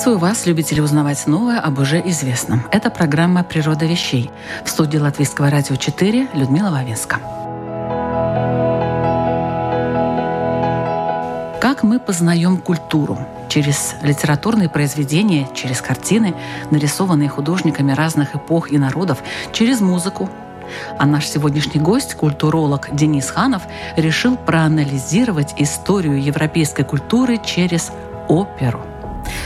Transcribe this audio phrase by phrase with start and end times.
[0.00, 2.66] Приветствую вас, любители узнавать новое об уже известном.
[2.70, 4.30] Это программа «Природа вещей».
[4.64, 7.16] В студии Латвийского радио 4 Людмила Вавинска.
[11.60, 13.18] Как мы познаем культуру?
[13.50, 16.34] Через литературные произведения, через картины,
[16.70, 19.18] нарисованные художниками разных эпох и народов,
[19.52, 20.30] через музыку,
[20.98, 23.64] а наш сегодняшний гость, культуролог Денис Ханов,
[23.96, 27.92] решил проанализировать историю европейской культуры через
[28.28, 28.89] оперу.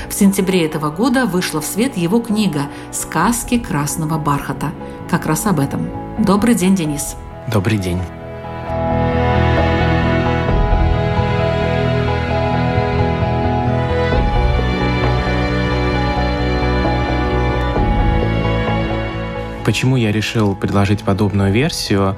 [0.09, 4.73] В сентябре этого года вышла в свет его книга «Сказки красного бархата».
[5.11, 5.89] Как раз об этом.
[6.19, 7.17] Добрый день, Денис.
[7.53, 8.01] Добрый день.
[19.65, 22.17] Почему я решил предложить подобную версию?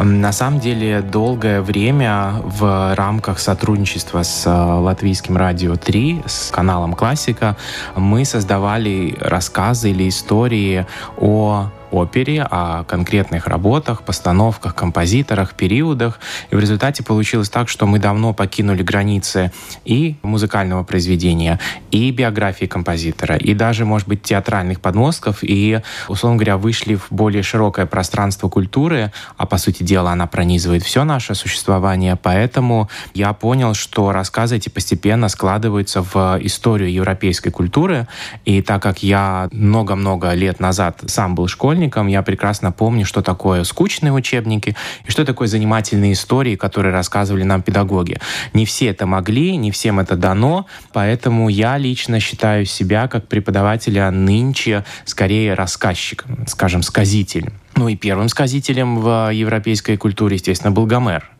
[0.00, 6.94] На самом деле, долгое время в рамках сотрудничества с э, Латвийским радио 3, с каналом
[6.94, 7.56] Классика,
[7.94, 10.86] мы создавали рассказы или истории
[11.18, 16.18] о опере, о конкретных работах, постановках, композиторах, периодах.
[16.50, 19.52] И в результате получилось так, что мы давно покинули границы
[19.84, 26.56] и музыкального произведения, и биографии композитора, и даже, может быть, театральных подмостков, и, условно говоря,
[26.56, 32.16] вышли в более широкое пространство культуры, а по сути дела она пронизывает все наше существование.
[32.16, 38.08] Поэтому я понял, что рассказы эти постепенно складываются в историю европейской культуры.
[38.44, 43.22] И так как я много-много лет назад сам был школьником, школьником, я прекрасно помню, что
[43.22, 48.18] такое скучные учебники и что такое занимательные истории, которые рассказывали нам педагоги.
[48.52, 54.10] Не все это могли, не всем это дано, поэтому я лично считаю себя как преподавателя
[54.10, 57.52] нынче скорее рассказчиком, скажем, сказителем.
[57.74, 61.31] Ну и первым сказителем в европейской культуре, естественно, был Гомер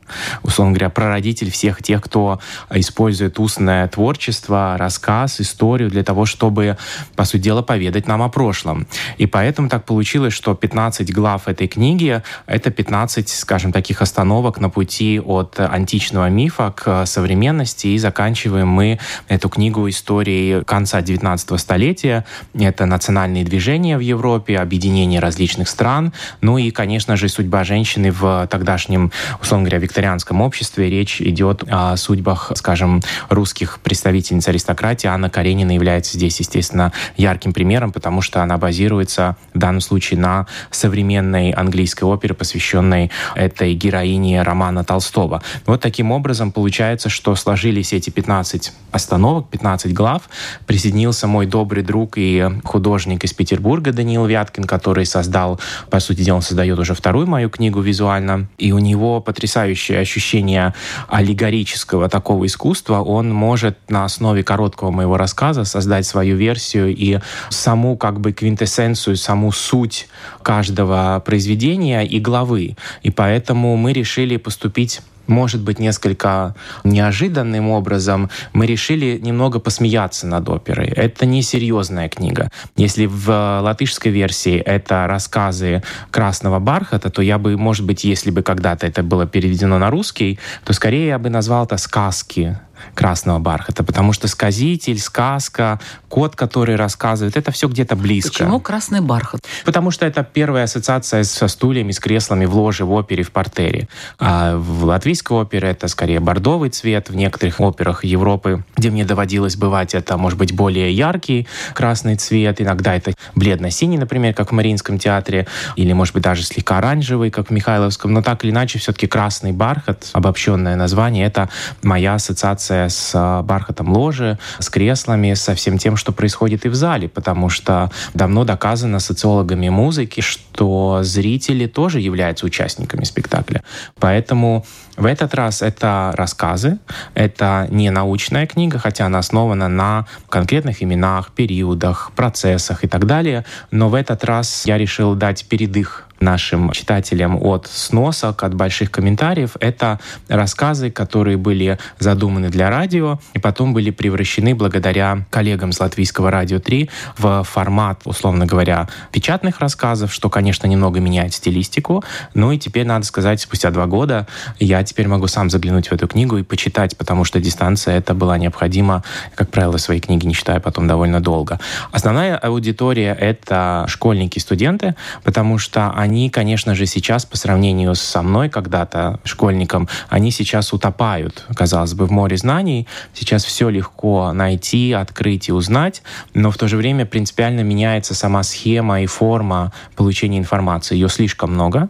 [0.43, 2.41] условно говоря, прародитель всех тех, кто
[2.71, 6.77] использует устное творчество, рассказ, историю для того, чтобы,
[7.17, 8.87] по сути дела, поведать нам о прошлом.
[9.19, 14.71] И поэтому так получилось, что 15 глав этой книги— это 15, скажем, таких остановок на
[14.71, 18.99] пути от античного мифа к современности, и заканчиваем мы
[19.29, 22.25] эту книгу истории конца 19 столетия.
[22.55, 28.47] Это национальные движения в Европе, объединение различных стран, ну и, конечно же, судьба женщины в
[28.51, 29.11] тогдашнем,
[29.41, 35.07] условно говоря, викторианском обществе речь идет о судьбах, скажем, русских представительниц аристократии.
[35.07, 40.47] Анна Каренина является здесь, естественно, ярким примером, потому что она базируется в данном случае на
[40.71, 45.43] современной английской опере, посвященной этой героине романа Толстого.
[45.67, 50.23] Вот таким образом получается, что сложились эти 15 остановок, 15 глав.
[50.67, 55.61] Присоединился мой добрый друг и художник из Петербурга Даниил Вяткин, который создал,
[55.91, 58.49] по сути дела, он создает уже вторую мою книгу визуально.
[58.57, 60.75] И у него потрясающий составляющая ощущения
[61.09, 67.19] аллегорического такого искусства, он может на основе короткого моего рассказа создать свою версию и
[67.51, 70.09] саму как бы квинтэссенцию, саму суть
[70.43, 72.77] каждого произведения и главы.
[73.03, 80.49] И поэтому мы решили поступить может быть, несколько неожиданным образом, мы решили немного посмеяться над
[80.49, 80.89] оперой.
[80.89, 82.51] Это не серьезная книга.
[82.77, 83.29] Если в
[83.63, 89.03] латышской версии это рассказы «Красного бархата», то я бы, может быть, если бы когда-то это
[89.03, 92.59] было переведено на русский, то скорее я бы назвал это «сказки»
[92.95, 98.33] красного бархата, потому что сказитель, сказка, кот, который рассказывает, это все где-то близко.
[98.33, 99.41] Почему красный бархат?
[99.65, 103.89] Потому что это первая ассоциация со стульями, с креслами в ложе, в опере, в портере.
[104.19, 109.57] А в латвийской опере это скорее бордовый цвет, в некоторых операх Европы, где мне доводилось
[109.57, 114.99] бывать, это может быть более яркий красный цвет, иногда это бледно-синий, например, как в Мариинском
[114.99, 115.47] театре,
[115.77, 119.53] или может быть даже слегка оранжевый, как в Михайловском, но так или иначе все-таки красный
[119.53, 121.49] бархат, обобщенное название, это
[121.83, 126.69] моя ассоциация ассоциация с а, бархатом ложи, с креслами, со всем тем, что происходит и
[126.69, 133.63] в зале, потому что давно доказано социологами музыки, что зрители тоже являются участниками спектакля.
[133.99, 134.65] Поэтому
[134.97, 136.79] в этот раз это рассказы,
[137.15, 143.45] это не научная книга, хотя она основана на конкретных именах, периодах, процессах и так далее,
[143.71, 149.57] но в этот раз я решил дать передых нашим читателям от сносок, от больших комментариев.
[149.61, 156.31] Это рассказы, которые были задуманы для радио и потом были превращены благодаря коллегам с Латвийского
[156.31, 156.89] радио 3
[157.19, 162.05] в формат, условно говоря, печатных рассказов, что, конечно, немного меняет стилистику.
[162.35, 164.27] Ну и теперь, надо сказать, спустя два года
[164.59, 168.39] я теперь могу сам заглянуть в эту книгу и почитать, потому что дистанция это была
[168.39, 169.03] необходима.
[169.35, 171.59] Как правило, свои книги не читаю потом довольно долго.
[171.91, 178.49] Основная аудитория— это школьники, студенты, потому что они, конечно же, сейчас по сравнению со мной
[178.49, 182.87] когда-то, школьником, они сейчас утопают, казалось бы, в море знаний.
[183.15, 186.03] Сейчас все легко найти, открыть и узнать,
[186.35, 190.95] но в то же время принципиально меняется сама схема и форма получения информации.
[190.95, 191.89] Ее слишком много.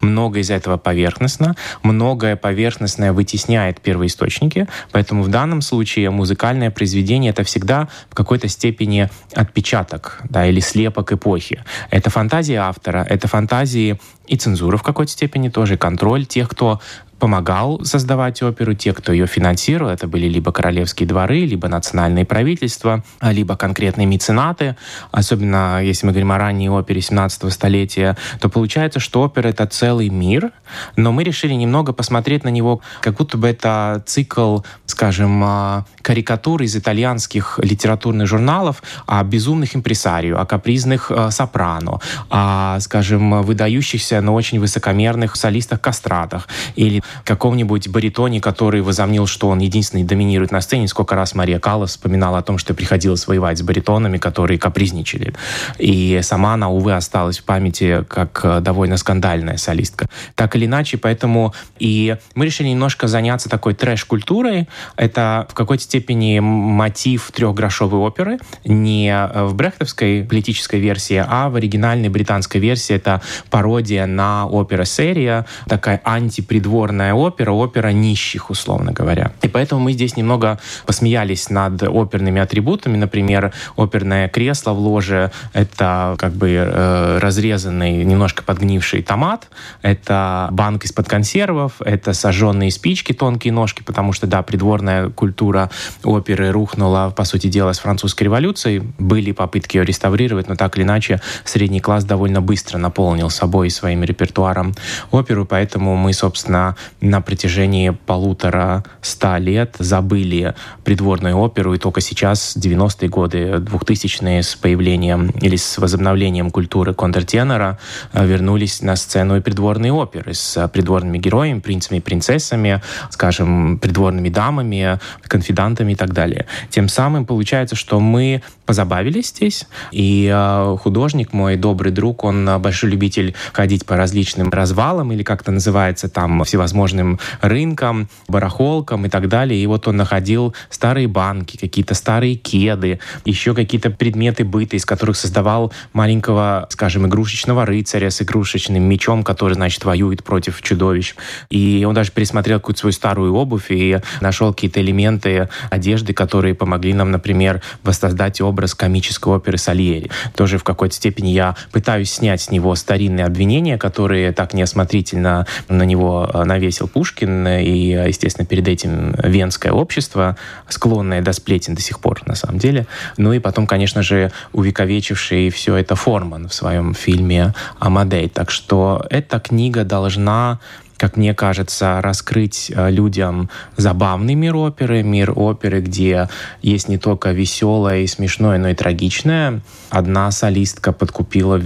[0.00, 1.56] Много из этого поверхностно.
[1.82, 4.68] Многое поверхностное вытесняет первоисточники.
[4.92, 11.12] Поэтому в данном случае музыкальное произведение— это всегда в какой-то степени отпечаток да, или слепок
[11.12, 11.64] эпохи.
[11.90, 13.28] Это фантазия автора, это
[13.64, 16.80] фантазии и цензура в какой-то степени тоже, контроль тех, кто
[17.18, 23.02] помогал создавать оперу, те, кто ее финансировал, это были либо королевские дворы, либо национальные правительства,
[23.22, 24.76] либо конкретные меценаты.
[25.10, 30.08] Особенно если мы говорим о ранней опере 17 столетия, то получается, что опера— это целый
[30.08, 30.52] мир,
[30.96, 36.62] но мы решили немного посмотреть на него, как будто бы это цикл, скажем, а, карикатур
[36.62, 42.00] из итальянских литературных журналов о безумных импресарио, о капризных э, сопрано,
[42.30, 50.04] о, скажем, выдающихся, но очень высокомерных солистах-кастратах или каком-нибудь баритоне, который возомнил, что он единственный
[50.04, 50.88] доминирует на сцене.
[50.88, 55.34] Сколько раз Мария Каллас вспоминала о том, что приходилось воевать с баритонами, которые капризничали.
[55.78, 60.08] И сама она, увы, осталась в памяти как э, довольно скандальная солистка.
[60.34, 64.68] Так или иначе, поэтому и мы решили немножко заняться такой трэш-культурой.
[64.96, 71.56] Это в какой-то степени мотив трехгрошовой оперы, не э, в брехтовской политической версии, а в
[71.56, 72.94] оригинальной британской версии.
[72.94, 73.20] Это
[73.50, 79.32] пародия на опера серия, такая антипридворная опера, опера нищих, условно говоря.
[79.42, 82.96] И поэтому мы здесь немного посмеялись над оперными атрибутами.
[82.96, 89.48] Например, оперное кресло в ложе— это как бы э, разрезанный, немножко подгнивший томат,
[89.82, 95.70] это банк из-под консервов, это сожженные спички, тонкие ножки, потому что, да, придворная культура
[96.02, 98.82] оперы рухнула, по сути дела, с французской революцией.
[98.98, 104.04] Были попытки ее реставрировать, но так или иначе средний класс довольно быстро наполнил собой своим
[104.04, 104.74] репертуаром
[105.10, 110.54] оперу, поэтому мы, собственно, на протяжении полутора ста лет забыли
[110.84, 117.78] придворную оперу, и только сейчас, 90-е годы, 2000-е, с появлением или с возобновлением культуры контртенора,
[118.12, 124.28] э, вернулись на сцену и придворные оперы с придворными героями, принцами и принцессами, скажем, придворными
[124.28, 126.46] дамами, конфидантами и так далее.
[126.70, 132.58] Тем самым получается, что мы позабавились здесь, и э, художник, мой добрый друг, он э,
[132.58, 139.08] большой любитель ходить по различным развалам, или как это называется, там, всевозможным рынкам, барахолкам и
[139.08, 139.62] так далее.
[139.62, 145.16] И вот он находил старые банки, какие-то старые кеды, еще какие-то предметы быта, из которых
[145.16, 151.14] создавал маленького, скажем, игрушечного рыцаря с игрушечным мечом, который, значит, воюет против чудовищ.
[151.50, 156.92] И он даже пересмотрел какую-то свою старую обувь и нашел какие-то элементы одежды, которые помогли
[156.92, 160.10] нам, например, воссоздать образ комической оперы Сальери.
[160.34, 165.84] Тоже в какой-то степени я пытаюсь снять с него старинные обвинения, которые так неосмотрительно на
[165.84, 170.36] него э, навесил Пушкин и, естественно, перед этим венское общество,
[170.68, 172.86] склонное до сплетен до сих пор, на самом деле.
[173.16, 178.28] Ну и потом, конечно же, увековечивший все это Форман в своем фильме «Амадей».
[178.28, 180.60] Так что эта книга должна
[180.96, 186.28] как мне кажется, раскрыть э, людям забавный мир оперы, мир оперы, где
[186.62, 189.60] есть не только веселое и смешное, но и трагичное.
[189.90, 191.64] Одна солистка подкупила в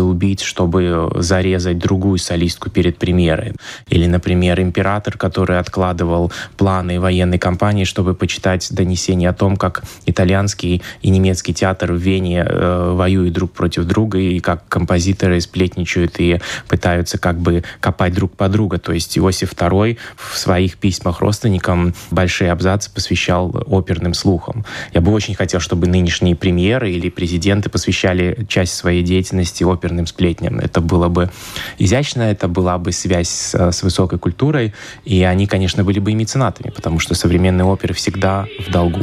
[0.00, 3.54] убить, чтобы зарезать другую солистку перед премьерой.
[3.88, 10.82] Или, например, император, который откладывал планы военной кампании, чтобы почитать донесение о том, как итальянский
[11.02, 16.40] и немецкий театр в Вене э, воюют друг против друга, и как композиторы сплетничают и
[16.68, 18.78] пытаются как бы копать друг по другу друга.
[18.78, 24.64] То есть Иосиф II в своих письмах родственникам большие абзацы посвящал оперным слухам.
[24.94, 30.58] Я бы очень хотел, чтобы нынешние премьеры или президенты посвящали часть своей деятельности оперным сплетням.
[30.58, 31.30] Это было бы
[31.78, 34.72] изящно, это была бы связь с, с высокой культурой,
[35.04, 39.00] и они, конечно, были бы и меценатами, потому что современные оперы всегда в долгу.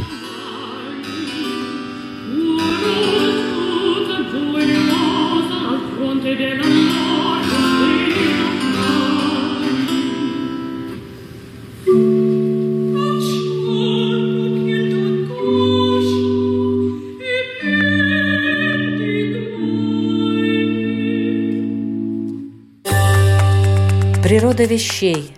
[24.28, 25.34] Природа вещей.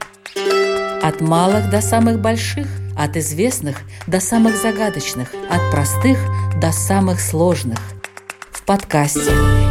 [1.01, 2.67] От малых до самых больших,
[2.99, 3.77] от известных
[4.09, 6.19] до самых загадочных, от простых
[6.61, 7.79] до самых сложных.
[8.51, 9.31] В подкасте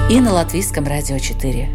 [0.10, 1.68] и на Латвийском радио 4.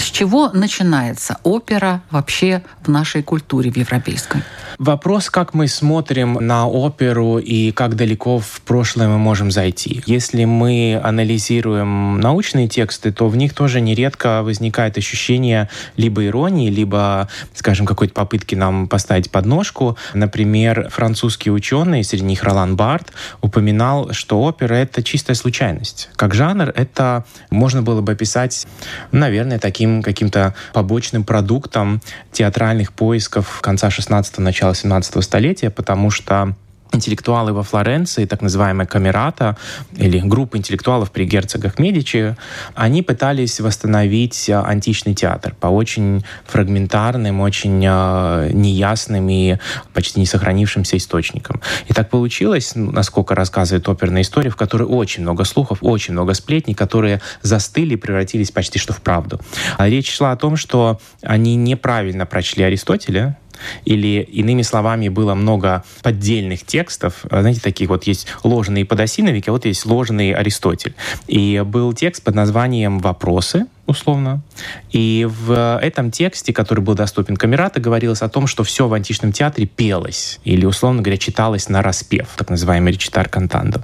[0.00, 4.42] С чего начинается опера вообще в нашей культуре, в европейской?
[4.78, 10.02] Вопрос, как мы смотрим на оперу и как далеко в прошлое мы можем зайти.
[10.04, 17.28] Если мы анализируем научные тексты, то в них тоже нередко возникает ощущение либо иронии, либо,
[17.54, 19.96] скажем, какой-то попытки нам поставить подножку.
[20.12, 26.10] Например, французский ученый, среди них Ролан Барт, упоминал, что опера— это чистая случайность.
[26.16, 28.66] Как жанр это можно было бы описать,
[29.10, 36.54] наверное, таким каким-то побочным продуктом театральных поисков конца 16-го, начала начала 17 столетия, потому что
[36.92, 39.56] интеллектуалы во Флоренции, так называемая камерата,
[39.96, 42.36] или группа интеллектуалов при герцогах Медичи,
[42.74, 49.56] они пытались восстановить античный театр по очень фрагментарным, очень э, неясным и
[49.92, 51.60] почти не сохранившимся источникам.
[51.88, 56.74] И так получилось, насколько рассказывает оперная история, в которой очень много слухов, очень много сплетней,
[56.74, 59.40] которые застыли и превратились почти что в правду.
[59.76, 63.36] А речь шла о том, что они неправильно прочли Аристотеля,
[63.84, 67.24] или, иными словами, было много поддельных текстов.
[67.30, 70.94] А, знаете, такие вот есть ложные подосиновики, а вот есть ложный Аристотель.
[71.26, 74.42] И был текст под названием «Вопросы», условно.
[74.90, 79.32] И в этом тексте, который был доступен Камерата, говорилось о том, что все в античном
[79.32, 83.82] театре пелось, или, условно говоря, читалось на распев, так называемый речитар кантандо.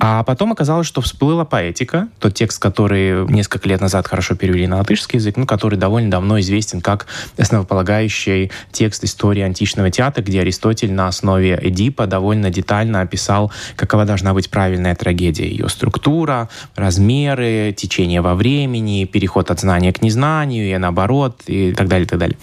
[0.00, 4.76] А потом оказалось, что всплыла поэтика, тот текст, который несколько лет назад хорошо перевели на
[4.76, 10.92] латышский язык, ну, который довольно давно известен как основополагающий текст истории античного театра, где Аристотель
[10.92, 15.48] на основе Эдипа довольно детально описал, какова должна быть правильная трагедия.
[15.48, 21.88] Ее структура, размеры, течение во времени, переход от знания к незнанию и наоборот, и так
[21.88, 22.38] далее, и так далее.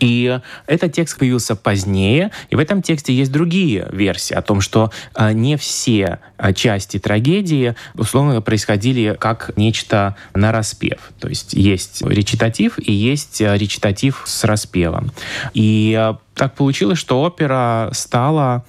[0.00, 4.90] И этот текст появился позднее, и в этом тексте есть другие версии о том, что
[5.14, 11.10] а, не все а, части трагедии, условно, происходили как нечто на распев.
[11.18, 15.10] То есть есть речитатив и есть а, речитатив с распевом.
[15.54, 18.64] И так получилось, что опера стала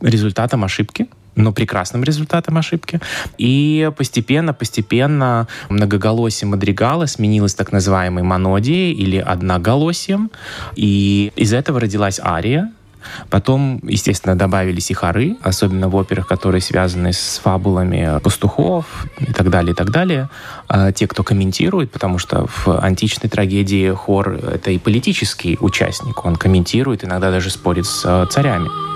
[0.00, 3.00] результатом ошибки, но прекрасным результатом ошибки.
[3.38, 10.30] И постепенно-постепенно многоголосие мадригала сменилось так называемой монодией или одноголосием.
[10.74, 12.72] И из этого родилась ария,
[13.30, 19.50] Потом, естественно, добавились и хоры, особенно в операх, которые связаны с фабулами пастухов и так
[19.50, 20.28] далее, и так далее.
[20.68, 26.24] А те, кто комментирует, потому что в античной трагедии хор— это и политический участник.
[26.24, 28.95] Он комментирует, иногда даже спорит с э, царями.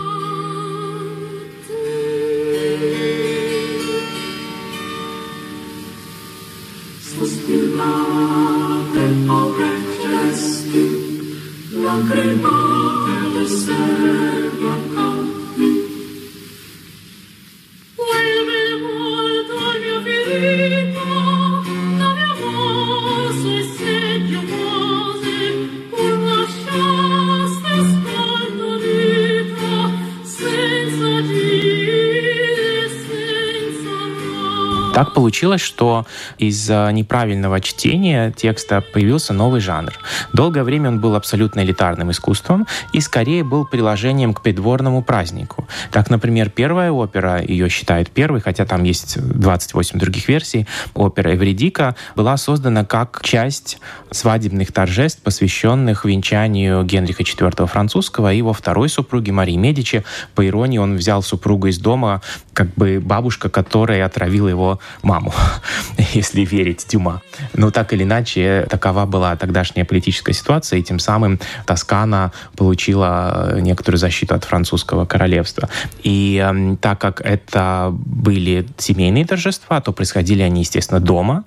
[35.30, 36.06] Получилось, что
[36.38, 39.92] из-за неправильного чтения текста появился новый жанр.
[40.32, 45.68] Долгое время он был абсолютно элитарным искусством и скорее был приложением к придворному празднику.
[45.92, 51.94] Так, например, первая опера, ее считают первой, хотя там есть 28 других версий, опера Эвредика
[52.16, 53.78] была создана как часть
[54.10, 60.02] свадебных торжеств, посвященных венчанию Генриха IV французского и его второй супруги Марии Медичи.
[60.34, 62.20] По иронии, он взял супругу из дома,
[62.52, 65.19] как бы бабушка, которая отравила его маму,
[66.14, 67.22] если верить Дюма.
[67.54, 73.60] Но так или иначе, такова была тогдашняя политическая ситуация, и тем самым Тоскана получила э,
[73.60, 75.68] некоторую защиту от французского королевства.
[76.02, 81.44] И э, так как это были семейные торжества, то происходили они, естественно, дома,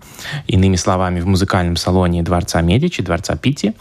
[0.48, 3.74] иными словами, в музыкальном салоне дворца Медичи, дворца Пити.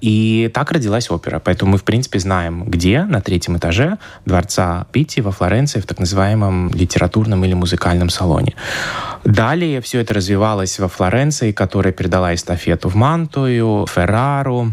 [0.00, 1.38] И так родилась опера.
[1.38, 5.98] Поэтому мы, в принципе, знаем, где, на третьем этаже дворца Пити во Флоренции, в так
[5.98, 8.54] называемом литературном или музыкальном салоне.
[9.24, 14.72] Далее все это развивалось во Флоренции, которая передала эстафету в Мантую, Феррару,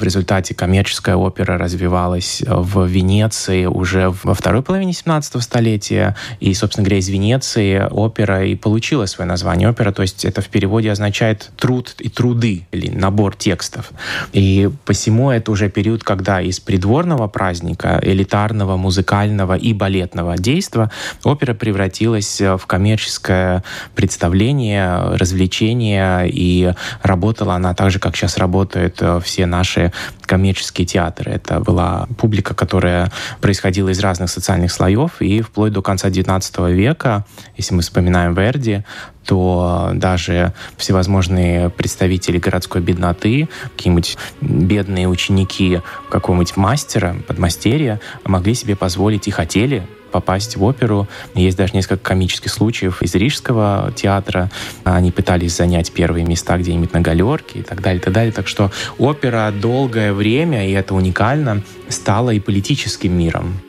[0.00, 6.16] В результате коммерческая опера развивалась в Венеции уже во второй половине 17 столетия.
[6.40, 9.92] И, собственно говоря, из Венеции опера и получила свое название опера.
[9.92, 13.90] То есть это в переводе означает труд и труды или набор текстов.
[14.32, 20.90] И посему это уже период, когда из придворного праздника, элитарного, музыкального и балетного действа
[21.24, 23.62] опера превратилась в коммерческое
[23.94, 29.89] представление, развлечение, и работала она так же, как сейчас работают э, все наши
[30.22, 31.32] коммерческие театры.
[31.32, 37.24] Это была публика, которая происходила из разных социальных слоев, и вплоть до конца XIX века,
[37.56, 38.84] если мы вспоминаем Верди,
[39.24, 49.28] то даже всевозможные представители городской бедноты, какие-нибудь бедные ученики какого-нибудь мастера, подмастерья, могли себе позволить
[49.28, 51.08] и хотели попасть в оперу.
[51.34, 54.50] Есть даже несколько комических случаев из Рижского театра.
[54.84, 58.32] Они пытались занять первые места где-нибудь на галерке и так далее, и так далее.
[58.32, 63.60] Так что опера долгое время, и это уникально, стала и политическим миром.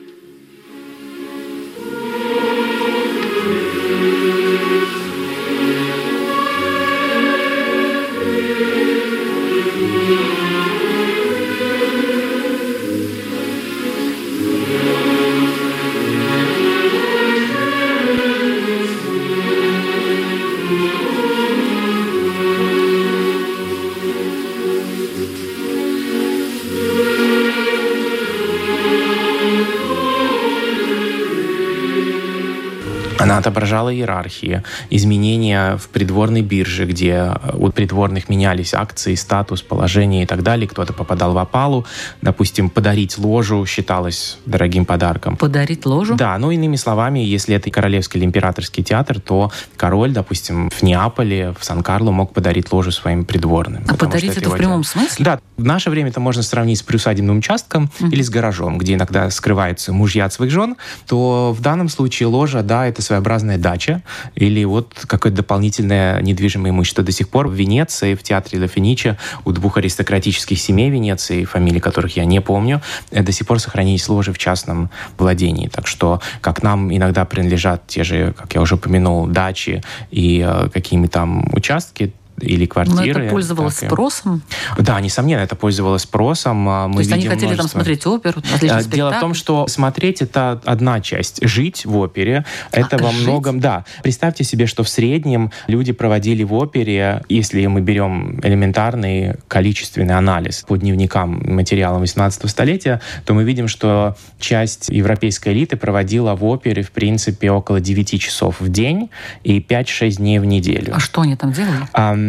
[33.52, 40.26] Отображала иерархии, изменения в придворной бирже, где э, у придворных менялись акции, статус, положение и
[40.26, 40.66] так далее.
[40.66, 41.86] Кто-то попадал в опалу.
[42.22, 45.36] Допустим, подарить ложу считалось дорогим подарком.
[45.36, 46.14] Подарить ложу?
[46.14, 51.54] Да, ну иными словами, если это королевский или императорский театр, то король, допустим, в Неаполе,
[51.58, 53.84] в Сан-Карло мог подарить ложу своим придворным.
[53.88, 55.24] А подарить это в прямом смысле?
[55.24, 55.40] Да.
[55.56, 58.10] В наше время это можно сравнить с приусадебным участком mm-hmm.
[58.10, 62.62] или с гаражом, где иногда скрываются мужья от своих жен, то в данном случае ложа,
[62.62, 64.02] да, это своя своеобразная дача
[64.34, 67.04] или вот какое-то дополнительное недвижимое имущество.
[67.04, 71.80] До сих пор в Венеции, в театре Ла Фениче, у двух аристократических семей Венеции, фамилии
[71.80, 72.80] которых я не помню,
[73.10, 75.68] э, до сих пор сохранились ложи в частном владении.
[75.68, 80.68] Так что, как нам иногда принадлежат те же, как я уже упомянул, дачи и э,
[80.72, 83.20] какие-нибудь там участки, или квартиры.
[83.20, 84.42] Но это пользовалось так, спросом?
[84.78, 86.68] Да, несомненно, это пользовалось спросом.
[86.68, 87.68] А мы То есть они хотели множество...
[87.68, 91.46] там смотреть оперу, различные Дело в том, что смотреть— это одна часть.
[91.46, 93.22] Жить в опере— это а, во жить?
[93.22, 93.60] многом...
[93.60, 93.84] Да.
[94.02, 100.64] Представьте себе, что в среднем люди проводили в опере, если мы берем элементарный количественный анализ
[100.66, 106.82] по дневникам материалам 18 столетия, то мы видим, что часть европейской элиты проводила в опере,
[106.82, 109.10] в принципе, около 9 часов в день
[109.44, 110.94] и 5-6 дней в неделю.
[110.94, 111.78] А что они там делали?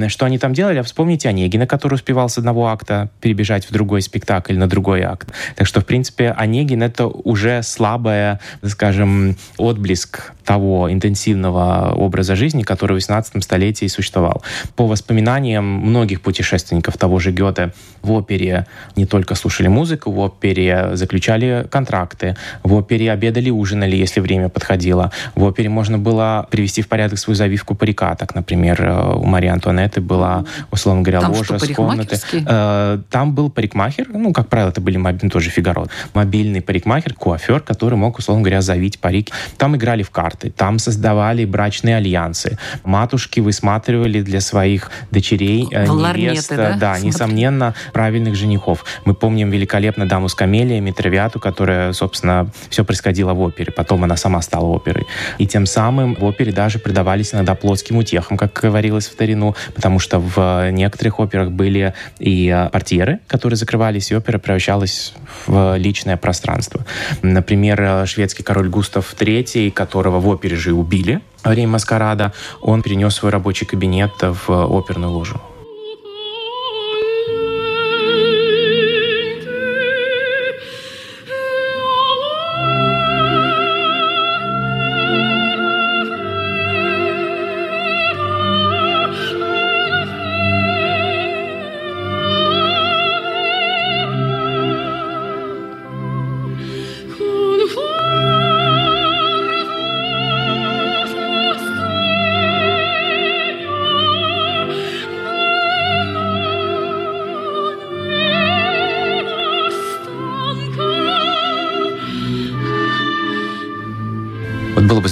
[0.10, 0.80] Что они там делали?
[0.80, 5.30] А вспомните Онегина, который успевал с одного акта перебежать в другой спектакль, на другой акт.
[5.56, 12.94] Так что, в принципе, Онегин— это уже слабая, скажем, отблеск того интенсивного образа жизни, который
[12.94, 14.44] в 18 столетии существовал.
[14.76, 20.92] По воспоминаниям многих путешественников того же Гёте, в опере не только слушали музыку, в опере
[20.94, 25.12] заключали контракты, в опере обедали, ужинали, если время подходило.
[25.36, 29.50] В опере можно было привести в порядок свою завивку парика, так, например, э, у Марии
[29.50, 32.20] Антуанетты была, условно говоря, там ложа что, с комнаты.
[32.34, 37.62] Э, там был парикмахер, ну, как правило, это были мобильные, тоже Фигаро, мобильный парикмахер, куафер,
[37.62, 39.30] который мог, условно говоря, завить парик.
[39.58, 42.58] Там играли в карты карты, там создавали брачные альянсы.
[42.84, 48.86] Матушки высматривали для своих дочерей э, невест, да, да несомненно, правильных женихов.
[49.06, 53.72] Мы помним великолепно даму с камелиями, Травиату, которая, собственно, все происходило в опере.
[53.72, 55.06] Потом она сама стала оперой.
[55.38, 60.00] И тем самым в опере даже предавались иногда плотским утехам, как говорилось в старину, потому
[60.00, 65.14] что в некоторых операх были и э, портьеры, которые закрывались, и опера превращалась
[65.46, 66.86] в личное пространство.
[67.22, 72.82] Например, э, шведский король Густав III, которого в опере же убили во время маскарада, он
[72.82, 75.42] перенес свой рабочий кабинет в оперную ложу.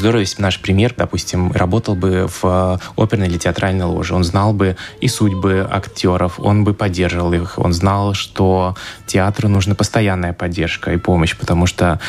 [0.02, 4.16] Здорово, если наш пример, допустим, работал бы в э, оперной или театральной ложе.
[4.16, 9.76] Он знал бы и судьбы актеров, он бы поддерживал их, он знал, что театру нужна
[9.76, 12.00] постоянная поддержка и помощь, потому что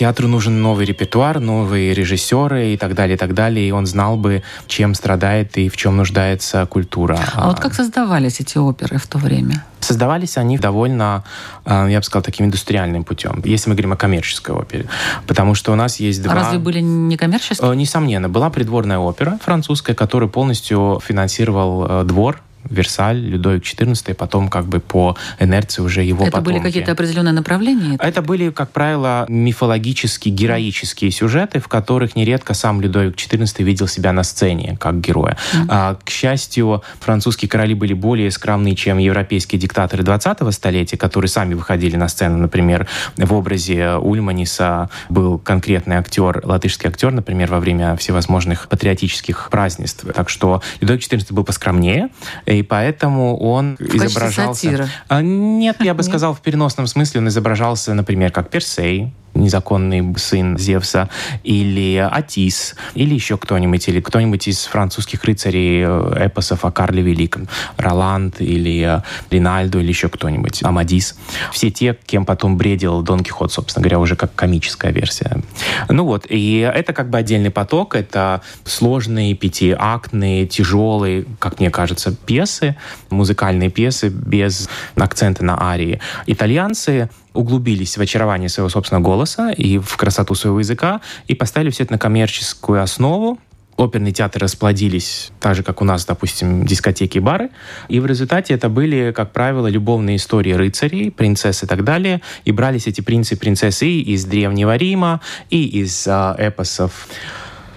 [0.00, 4.16] театру нужен новый репертуар, новые режиссеры и так далее, и так далее, и он знал
[4.16, 7.18] бы, чем страдает и в чем нуждается культура.
[7.34, 9.62] А вот как создавались эти оперы в то время?
[9.80, 11.22] Создавались они довольно,
[11.66, 14.86] э, я бы сказал, таким индустриальным путем, если мы говорим о коммерческой опере.
[15.26, 16.32] Потому что у нас есть два...
[16.32, 17.70] А разве были некоммерческие?
[17.70, 18.30] Э, несомненно.
[18.30, 24.80] Была придворная опера французская, которую полностью финансировал э, двор Версаль, Людовик XIV, потом как бы
[24.80, 26.58] по инерции уже его Это потомки.
[26.58, 27.96] были какие-то определенные направления?
[27.98, 34.12] Это были, как правило, мифологические, героические сюжеты, в которых нередко сам Людовик XIV видел себя
[34.12, 35.36] на сцене как героя.
[35.52, 35.66] Mm-hmm.
[35.68, 41.54] А, к счастью, французские короли были более скромны, чем европейские диктаторы 20-го столетия, которые сами
[41.54, 42.38] выходили на сцену.
[42.38, 50.04] Например, в образе Ульманиса был конкретный актер, латышский актер, например, во время всевозможных патриотических празднеств.
[50.14, 52.08] Так что Людовик XIV был поскромнее,
[52.50, 54.54] и поэтому он в изображался...
[54.54, 54.88] Сатира.
[55.22, 61.08] Нет, я бы сказал, в переносном смысле он изображался, например, как Персей, незаконный сын Зевса,
[61.42, 67.48] или Атис, или еще кто-нибудь, или кто-нибудь из французских рыцарей э, эпосов о Карле Великом,
[67.76, 71.16] Роланд или э, Ринальдо, или еще кто-нибудь, Амадис.
[71.52, 75.42] Все те, кем потом бредил Дон Кихот, собственно говоря, уже как комическая версия.
[75.88, 82.14] Ну вот, и это как бы отдельный поток, это сложные, пятиактные, тяжелые, как мне кажется,
[82.14, 82.76] пьесы,
[83.10, 86.00] музыкальные пьесы без акцента на арии.
[86.26, 91.84] Итальянцы углубились в очарование своего собственного голоса и в красоту своего языка и поставили все
[91.84, 93.38] это на коммерческую основу,
[93.76, 97.50] оперные театры расплодились, так же, как у нас, допустим, дискотеки и бары.
[97.88, 102.20] И в результате это были, как правило, любовные истории рыцарей, принцесс и так далее.
[102.44, 107.08] И брались эти принцы и принцессы из Древнего Рима, и из а, эпосов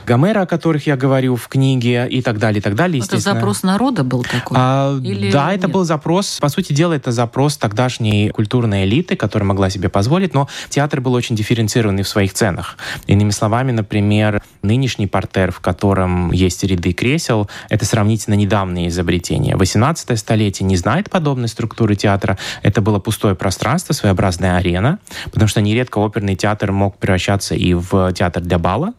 [0.05, 3.03] Гомера, о которых я говорю в книге, и так далее, и так далее.
[3.03, 4.57] Это запрос народа был такой?
[4.59, 5.59] А, Или да, нет?
[5.59, 6.37] это был запрос.
[6.39, 11.13] По сути дела, это запрос тогдашней культурной элиты, которая могла себе позволить, но театр был
[11.13, 12.77] очень дифференцированный в своих ценах.
[13.07, 19.55] Иными словами, например, нынешний портер, в котором есть ряды кресел, это сравнительно недавнее изобретение.
[19.55, 22.37] 18 столетие не знает подобной структуры театра.
[22.61, 24.99] Это было пустое пространство, своеобразная арена,
[25.31, 28.93] потому что нередко оперный театр мог превращаться и в театр для бала,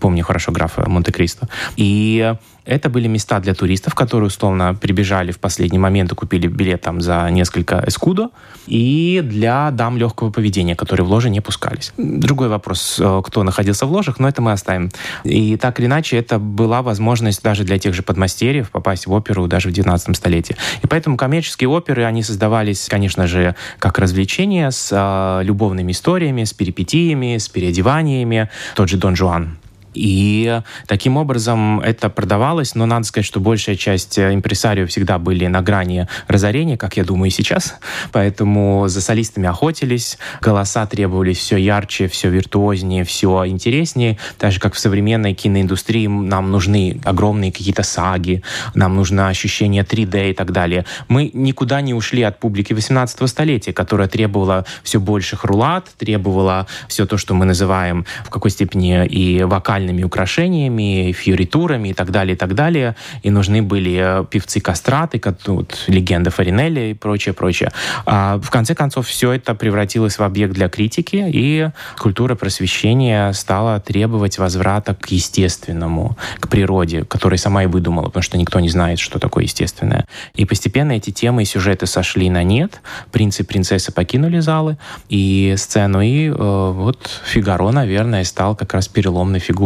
[0.00, 1.48] помню хорошо графа Монте-Кристо.
[1.76, 2.34] И
[2.66, 7.00] это были места для туристов, которые условно прибежали в последний момент и купили билет там
[7.00, 8.30] за несколько эскудо,
[8.66, 11.92] и для дам легкого поведения, которые в ложе не пускались.
[11.96, 14.90] Другой вопрос, э, кто находился в ложах, но это мы оставим.
[15.24, 19.46] И так или иначе, это была возможность даже для тех же подмастерьев попасть в оперу
[19.46, 20.56] даже в 19 столетии.
[20.82, 26.52] И поэтому коммерческие оперы, они создавались, конечно же, как развлечение с э, любовными историями, с
[26.52, 28.50] перипетиями, с переодеваниями.
[28.74, 29.56] Тот же Дон Жуан
[29.96, 35.46] и таким образом это продавалось, но надо сказать, что большая часть э, импресарио всегда были
[35.46, 37.76] на грани разорения, как я думаю и сейчас.
[38.12, 44.18] Поэтому за солистами охотились, голоса требовались все ярче, все виртуознее, все интереснее.
[44.38, 48.42] Так же, как в современной киноиндустрии нам нужны огромные какие-то саги,
[48.74, 50.84] нам нужно ощущение 3D и так далее.
[51.08, 57.06] Мы никуда не ушли от публики 18 столетия, которая требовала все больших рулат, требовала все
[57.06, 62.34] то, что мы называем в какой степени и вокально музыкальными украшениями, фьюритурами и так далее,
[62.34, 62.94] и так далее.
[63.22, 67.70] И нужны были э, певцы-кастраты, вот, легенда Фаринелли и прочее, прочее.
[68.04, 73.80] А в конце концов, все это превратилось в объект для критики, и культура просвещения стала
[73.80, 78.98] требовать возврата к естественному, к природе, которой сама и выдумала, потому что никто не знает,
[78.98, 80.06] что такое естественное.
[80.34, 82.80] И постепенно эти темы и сюжеты сошли на нет,
[83.12, 84.76] принцы и принцессы покинули залы
[85.08, 89.65] и сцену, и э, вот Фигаро, наверное, стал как раз переломной фигурой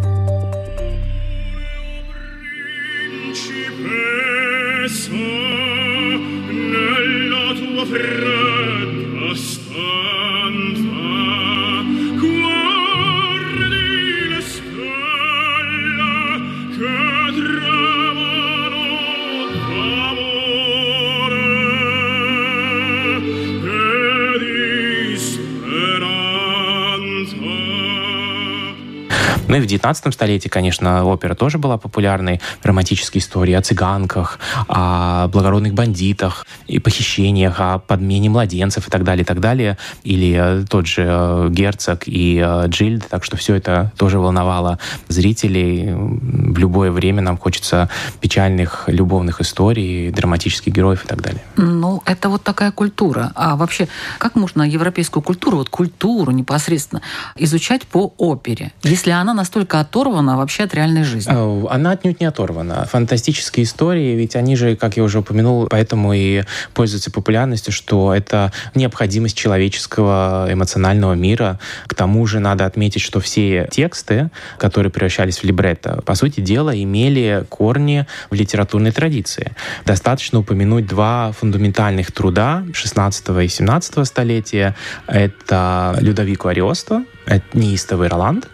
[29.51, 32.39] Ну и в 19 столетии, конечно, опера тоже была популярной.
[32.63, 39.23] Романтические истории о цыганках, о благородных бандитах и похищениях, о подмене младенцев и так далее,
[39.23, 39.77] и так далее.
[40.05, 43.09] Или э, тот же э, Герцог и э, Джильд.
[43.09, 45.95] Так что все это тоже волновало зрителей.
[45.95, 47.89] В любое время нам хочется
[48.21, 51.41] печальных любовных историй, драматических героев и так далее.
[51.57, 53.33] Ну, это вот такая культура.
[53.35, 57.01] А вообще, как можно европейскую культуру, вот культуру непосредственно,
[57.35, 61.33] изучать по опере, если она настолько оторвана вообще от реальной жизни?
[61.33, 62.85] Э, она отнюдь не оторвана.
[62.85, 66.43] Фантастические истории, ведь они же, как я уже упомянул, поэтому и
[66.75, 71.59] пользуются популярностью, что это необходимость человеческого эмоционального мира.
[71.87, 76.71] К тому же надо отметить, что все тексты, которые превращались в либретто, по сути дела,
[76.79, 79.53] имели корни в литературной традиции.
[79.85, 84.75] Достаточно упомянуть два фундаментальных труда 16 и 17 столетия.
[85.07, 88.47] Это Людовико Ариосто, это неистовый Роланд,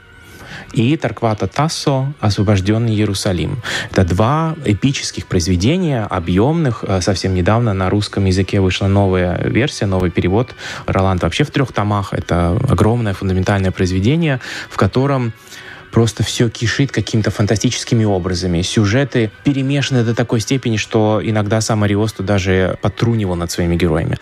[0.74, 3.62] и Тарквата Тассо «Освобожденный Иерусалим».
[3.92, 6.84] Это два эпических произведения, объемных.
[6.88, 10.56] Э, совсем недавно на русском языке вышла новая версия, новый перевод.
[10.86, 12.14] Роланд вообще в трех томах.
[12.14, 15.34] Это огромное фундаментальное произведение, в котором
[15.92, 18.62] просто все кишит какими-то фантастическими образами.
[18.62, 24.18] Сюжеты перемешаны до такой степени, что иногда сам Ариосту даже подтрунивал над своими героями.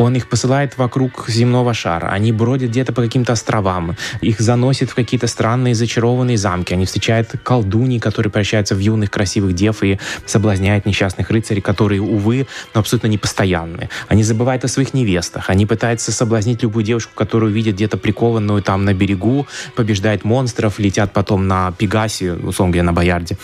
[0.00, 2.06] Он их посылает вокруг земного шара.
[2.06, 3.96] Они бродят где-то по каким-то островам.
[4.22, 6.72] Их заносит в какие-то странные зачарованные замки.
[6.72, 12.46] Они встречают колдуни, которые превращаются в юных красивых дев и соблазняют несчастных рыцарей, которые, увы,
[12.72, 13.90] но абсолютно непостоянны.
[14.08, 15.50] Они забывают о своих невестах.
[15.50, 21.12] Они пытаются соблазнить любую девушку, которую видят где-то прикованную там на берегу, побеждают монстров, летят
[21.12, 23.36] потом на Пегасе, условно говоря, на Боярде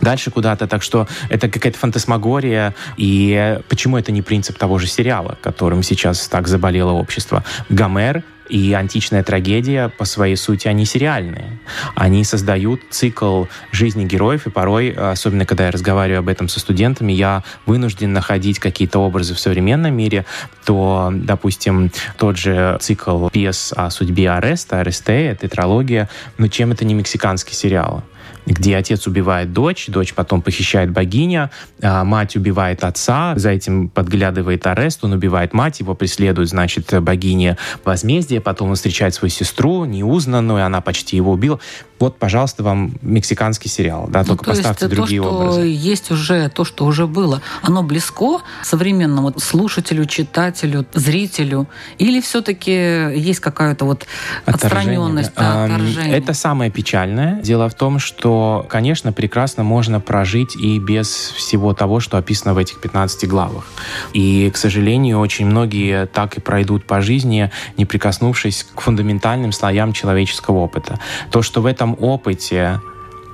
[0.00, 0.66] дальше куда-то.
[0.66, 2.74] Так что это какая-то фантасмагория.
[2.96, 7.44] И почему это не принцип того же сериала, которым сейчас так заболело общество?
[7.68, 11.58] Гомер и античная трагедия по своей сути, они сериальные.
[11.94, 17.12] Они создают цикл жизни героев, и порой, особенно когда я разговариваю об этом со студентами,
[17.12, 20.24] я вынужден находить какие-то образы в современном мире,
[20.64, 26.94] то, допустим, тот же цикл пьес о судьбе Ареста, Арестея, тетралогия, но чем это не
[26.94, 28.04] мексиканский сериал?
[28.46, 31.50] Где отец убивает дочь, дочь потом похищает богиня,
[31.82, 37.58] а мать убивает отца, за этим подглядывает арест, он убивает мать, его преследует, значит, богиня
[37.84, 41.60] возмездия, потом он встречает свою сестру, неузнанную, она почти его убила
[41.98, 45.60] вот, пожалуйста, вам мексиканский сериал, да, ну, только то поставьте другие то, что образы.
[45.62, 53.40] Есть уже то, что уже было, оно близко современному слушателю, читателю, зрителю, или все-таки есть
[53.40, 54.06] какая-то вот
[54.44, 56.18] отстраненность, да, отторжение?
[56.18, 57.40] Это самое печальное.
[57.40, 58.35] Дело в том, что,
[58.68, 63.64] конечно, прекрасно можно прожить и без всего того, что описано в этих 15 главах.
[64.12, 69.92] И, к сожалению, очень многие так и пройдут по жизни, не прикоснувшись к фундаментальным слоям
[69.92, 70.98] человеческого опыта.
[71.30, 72.80] То, что в этом опыте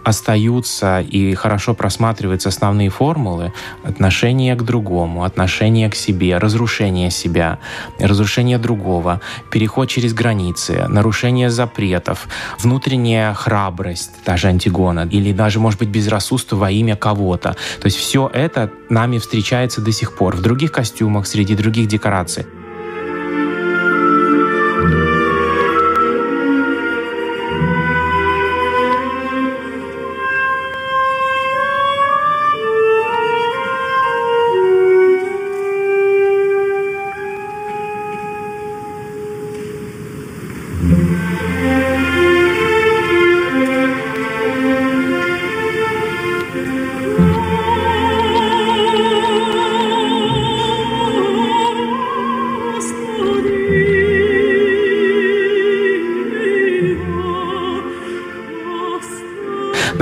[0.04, 3.52] остаются и хорошо просматриваются основные формулы
[3.84, 7.58] отношения к другому, отношения к себе, разрушение себя,
[7.98, 15.88] разрушение другого, переход через границы, нарушение запретов, внутренняя храбрость, даже Антигона, или даже, может быть,
[15.88, 17.56] безрассудство во имя кого-то.
[17.80, 22.46] То есть все это нами встречается до сих пор в других костюмах, среди других декораций.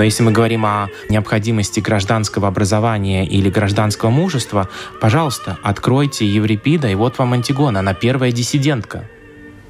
[0.00, 4.66] Но если мы говорим о необходимости гражданского образования или гражданского мужества,
[4.98, 9.04] пожалуйста, откройте Еврипида, и вот вам Антигона, она первая диссидентка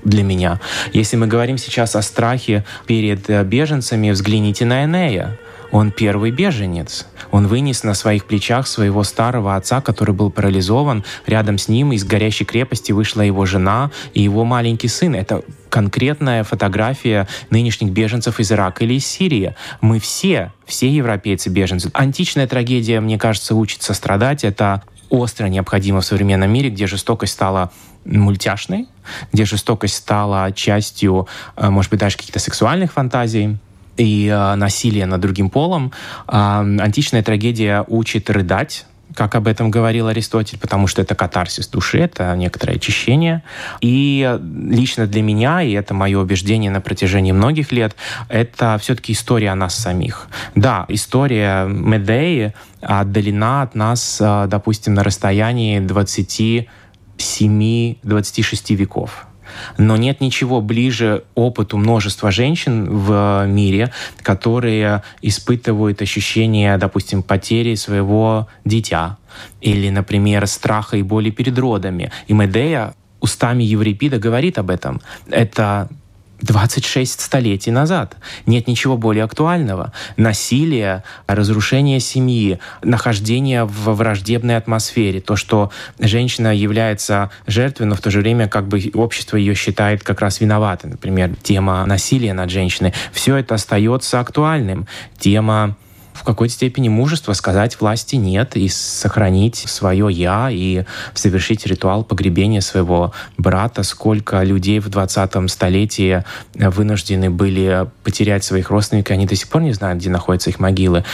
[0.05, 0.61] для меня.
[0.93, 5.37] Если мы говорим сейчас о страхе перед э, беженцами, взгляните на Энея.
[5.73, 7.09] Он первый беженец.
[7.33, 11.05] Он вынес на своих плечах своего старого отца, который был парализован.
[11.27, 15.17] Рядом с ним из горящей крепости вышла его жена и его маленький сын.
[15.17, 19.55] Это конкретная фотография нынешних беженцев из Ирака или из Сирии.
[19.81, 21.91] Мы все, все европейцы беженцы.
[21.95, 24.45] Античная трагедия, мне кажется, учится страдать.
[24.45, 27.71] Это остро необходимо в современном мире, где жестокость стала
[28.05, 28.89] мультяшной,
[29.33, 33.59] где жестокость стала частью, э, может быть, даже каких-то сексуальных фантазий
[33.97, 35.93] и э, насилие над другим полом.
[36.27, 41.99] Э, античная трагедия учит рыдать, как об этом говорил Аристотель, потому что это катарсис души,
[41.99, 43.43] это некоторое очищение.
[43.81, 44.39] И
[44.71, 47.95] лично для меня, и это мое убеждение на протяжении многих лет,
[48.29, 50.29] это все-таки история о нас самих.
[50.55, 59.27] Да, история Медеи отдалена от нас, э, допустим, на расстоянии 27-26 веков.
[59.79, 68.49] Но нет ничего ближе опыту множества женщин в мире, которые испытывают ощущение, допустим, потери своего
[68.65, 69.19] дитя
[69.61, 72.11] или, например, страха и боли перед родами.
[72.27, 75.01] И Медея устами Еврипида говорит об этом.
[75.29, 75.89] Это
[76.43, 78.17] 26 столетий назад.
[78.47, 79.93] Нет ничего более актуального.
[80.17, 88.11] Насилие, разрушение семьи, нахождение в враждебной атмосфере, то, что женщина является жертвой, но в то
[88.11, 90.91] же время как бы общество ее считает как раз виноватой.
[90.91, 92.93] Например, тема насилия над женщиной.
[93.13, 94.87] Все это остается актуальным.
[95.19, 95.77] Тема
[96.21, 102.61] в какой-то степени мужество сказать власти нет и сохранить свое «я» и совершить ритуал погребения
[102.61, 103.83] своего брата.
[103.85, 106.23] Сколько людей в 20-м столетии
[106.55, 111.05] вынуждены были потерять своих родственников, они до сих пор не знают, где находятся их могилы.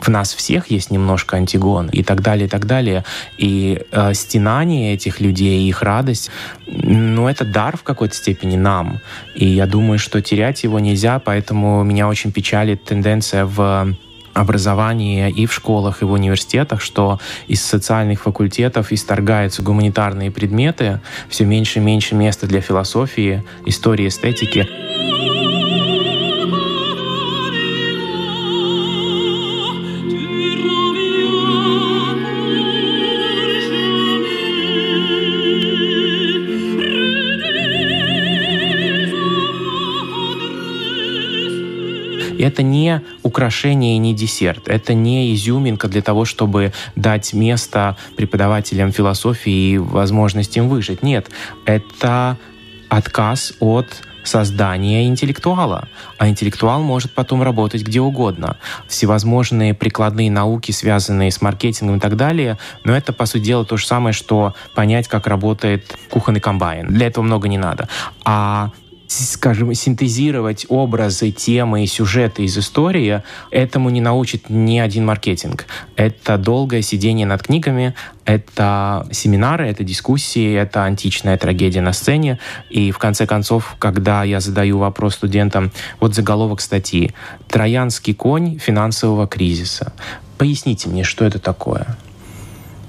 [0.00, 3.04] В нас всех есть немножко антигон и так далее, и так далее.
[3.38, 6.30] И э, стенание этих людей, их радость,
[6.66, 9.00] ну, это дар в какой-то степени нам.
[9.36, 13.94] И я думаю, что терять его нельзя, поэтому меня очень печалит тенденция в
[14.36, 17.18] образовании и в школах, и в университетах, что
[17.48, 25.55] из социальных факультетов исторгаются гуманитарные предметы, все меньше и меньше места для философии, истории, эстетики.
[42.46, 44.68] Это не украшение и не десерт.
[44.68, 51.02] Это не изюминка для того, чтобы дать место преподавателям философии и возможность им выжить.
[51.02, 51.30] Нет,
[51.64, 52.38] это
[52.88, 55.88] отказ от создания интеллектуала.
[56.18, 58.56] А интеллектуал может потом работать где угодно.
[58.88, 63.76] Всевозможные прикладные науки, связанные с маркетингом и так далее, но это, по сути дела, то
[63.76, 66.88] же самое, что понять, как работает кухонный комбайн.
[66.88, 67.88] Для этого много не надо.
[68.24, 68.70] А
[69.08, 75.66] скажем, синтезировать образы, темы и сюжеты из истории, этому не научит ни один маркетинг.
[75.96, 82.38] Это долгое сидение над книгами, это семинары, это дискуссии, это античная трагедия на сцене.
[82.70, 87.14] И в конце концов, когда я задаю вопрос студентам, вот заголовок статьи
[87.48, 89.92] «Троянский конь финансового кризиса».
[90.38, 91.96] Поясните мне, что это такое?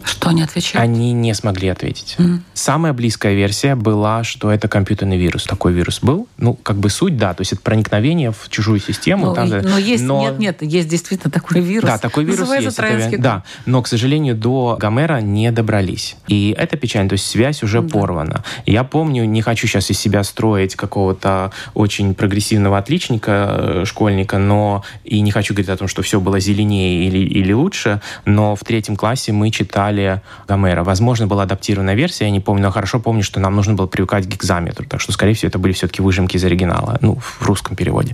[0.08, 0.84] Что они отвечают?
[0.84, 2.16] Они не смогли ответить.
[2.18, 2.40] Mm.
[2.54, 5.44] Самая близкая версия была, что это компьютерный вирус.
[5.44, 6.28] Такой вирус был.
[6.38, 7.34] Ну, как бы суть, да.
[7.34, 9.28] То есть это проникновение в чужую систему.
[9.28, 10.22] Но, там, но есть, но...
[10.22, 11.90] нет, нет, есть действительно такой вирус.
[11.90, 13.08] Да, такой вирус Называется есть.
[13.14, 16.16] Это, да, но, к сожалению, до Гомера не добрались.
[16.28, 17.10] И это печально.
[17.10, 17.90] То есть связь уже да.
[17.90, 18.44] порвана.
[18.66, 24.84] Я помню, не хочу сейчас из себя строить какого-то очень прогрессивного отличника, э, школьника, но
[25.04, 28.64] и не хочу говорить о том, что все было зеленее или, или лучше, но в
[28.64, 30.84] третьем классе мы читали читали Гомера.
[30.84, 34.26] Возможно, была адаптированная версия, я не помню, но хорошо помню, что нам нужно было привыкать
[34.26, 34.86] к гигзаметру.
[34.86, 38.14] Так что, скорее всего, это были все-таки выжимки из оригинала, ну, в русском переводе.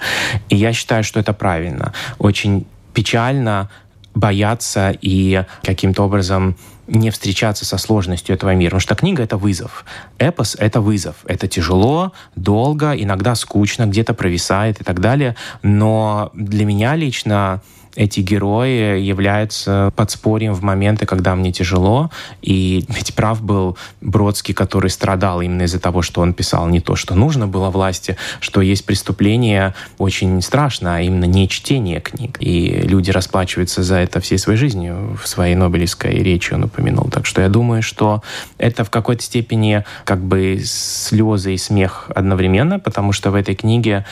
[0.50, 1.94] И я считаю, что это правильно.
[2.20, 3.70] Очень печально
[4.16, 6.56] бояться и каким-то образом
[6.88, 8.72] не встречаться со сложностью этого мира.
[8.72, 9.86] Потому что книга— это вызов.
[10.20, 11.16] Эпос— это вызов.
[11.26, 15.36] Это тяжело, долго, иногда скучно, где-то провисает и так далее.
[15.64, 17.62] Но для меня лично
[17.96, 22.10] эти герои являются подспорьем в моменты, когда мне тяжело.
[22.42, 26.96] И ведь прав был Бродский, который страдал именно из-за того, что он писал не то,
[26.96, 32.38] что нужно было власти, что есть преступление очень страшно, а именно не чтение книг.
[32.40, 35.18] И люди расплачиваются за это всей своей жизнью.
[35.22, 37.10] В своей Нобелевской речи он упомянул.
[37.10, 38.24] Так что я думаю, что
[38.58, 44.06] это в какой-то степени как бы слезы и смех одновременно, потому что в этой книге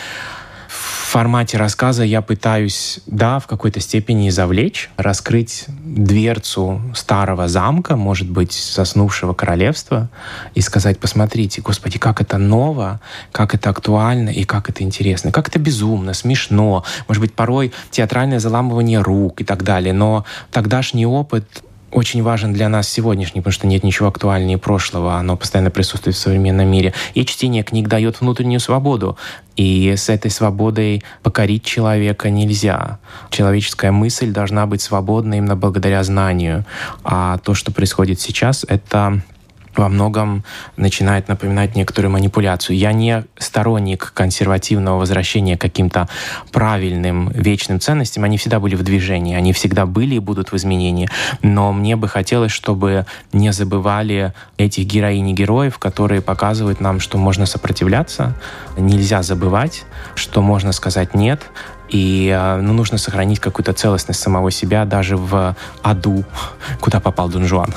[1.12, 8.54] формате рассказа я пытаюсь, да, в какой-то степени завлечь, раскрыть дверцу старого замка, может быть,
[8.54, 10.10] заснувшего королевства,
[10.56, 13.02] и сказать, посмотрите, господи, как это ново,
[13.34, 18.40] как это актуально и как это интересно, как это безумно, смешно, может быть, порой театральное
[18.40, 21.46] заламывание рук и так далее, но тогдашний опыт
[21.92, 26.20] очень важен для нас сегодняшний, потому что нет ничего актуальнее прошлого, оно постоянно присутствует в
[26.20, 26.94] современном мире.
[27.14, 29.18] И чтение книг дает внутреннюю свободу.
[29.58, 33.00] И с этой свободой покорить человека нельзя.
[33.30, 36.66] Человеческая мысль должна быть свободна именно благодаря знанию.
[37.04, 39.22] А то, что происходит сейчас, это
[39.76, 40.44] во многом
[40.78, 42.78] начинает напоминать некоторую манипуляцию.
[42.78, 46.08] Я не сторонник консервативного возвращения к каким-то
[46.52, 48.24] правильным вечным ценностям.
[48.24, 51.10] Они всегда были в движении, они всегда были и будут в изменении.
[51.42, 57.18] Но мне бы хотелось, чтобы не забывали этих героинь и героев, которые показывают нам, что
[57.18, 58.36] можно сопротивляться,
[58.78, 59.84] нельзя забывать,
[60.16, 61.42] что можно сказать «нет»,
[61.92, 66.24] и э, ну, нужно сохранить какую-то целостность самого себя даже в аду,
[66.80, 67.74] куда попал Дон Жуан.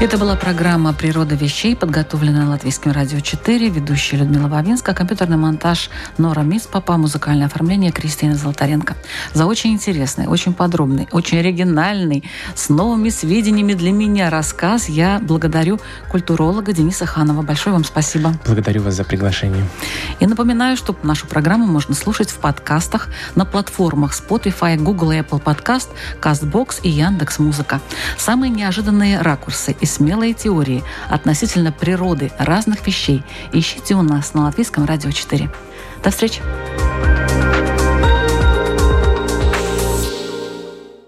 [0.00, 6.42] Это была программа «Природа вещей», подготовленная Латвийским радио 4, ведущая Людмила Вавинска, компьютерный монтаж Нора
[6.42, 8.96] Миспапа, музыкальное оформление Кристина Золотаренко.
[9.34, 12.24] За очень интересный, очень подробный, очень оригинальный,
[12.54, 15.78] с новыми сведениями для меня рассказ я благодарю
[16.10, 17.42] культуролога Дениса Ханова.
[17.42, 18.32] Большое вам спасибо.
[18.46, 19.66] Благодарю вас за приглашение.
[20.18, 25.42] И напоминаю, что нашу программу можно слушать в подкастах на платформах Spotify, Google и Apple
[25.42, 25.88] Podcast,
[26.22, 27.82] CastBox и Яндекс Музыка.
[28.16, 33.22] Самые неожиданные ракурсы из смелые теории относительно природы разных вещей
[33.52, 35.50] ищите у нас на Латвийском радио 4.
[36.02, 36.40] До встречи!